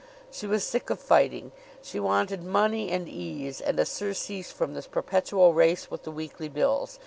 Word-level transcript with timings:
She 0.31 0.47
was 0.47 0.63
sick 0.63 0.89
of 0.89 0.99
fighting. 0.99 1.51
She 1.83 1.99
wanted 1.99 2.41
money 2.43 2.89
and 2.89 3.07
ease, 3.07 3.61
and 3.61 3.79
a 3.79 3.85
surcease 3.85 4.51
from 4.51 4.73
this 4.73 4.87
perpetual 4.87 5.53
race 5.53 5.91
with 5.91 6.01
the 6.05 6.11
weekly 6.11 6.49
bills. 6.49 6.97